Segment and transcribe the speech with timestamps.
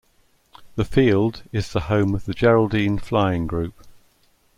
[0.77, 3.75] The field is the home of the Geraldine Flying Group.